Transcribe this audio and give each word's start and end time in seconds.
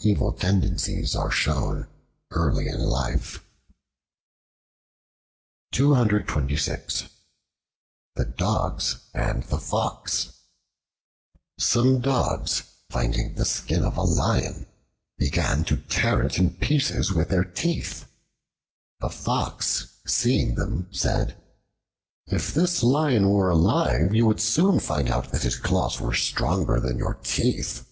Evil 0.00 0.32
tendencies 0.32 1.14
are 1.14 1.30
shown 1.30 1.82
in 1.82 1.86
early 2.32 2.68
life. 2.72 3.38
The 5.70 6.50
Dogs 8.36 8.96
and 9.14 9.44
the 9.44 9.58
Fox 9.58 10.32
SOME 11.60 12.00
DOGS, 12.00 12.62
finding 12.90 13.36
the 13.36 13.44
skin 13.44 13.84
of 13.84 13.96
a 13.96 14.02
lion, 14.02 14.66
began 15.18 15.62
to 15.66 15.76
tear 15.76 16.20
it 16.24 16.36
in 16.36 16.56
pieces 16.56 17.12
with 17.12 17.28
their 17.28 17.44
teeth. 17.44 18.06
A 19.00 19.08
Fox, 19.08 20.00
seeing 20.04 20.56
them, 20.56 20.88
said, 20.92 21.40
"If 22.26 22.52
this 22.52 22.82
lion 22.82 23.30
were 23.30 23.50
alive, 23.50 24.12
you 24.16 24.26
would 24.26 24.40
soon 24.40 24.80
find 24.80 25.08
out 25.08 25.30
that 25.30 25.44
his 25.44 25.54
claws 25.54 26.00
were 26.00 26.12
stronger 26.12 26.80
than 26.80 26.98
your 26.98 27.14
teeth." 27.22 27.86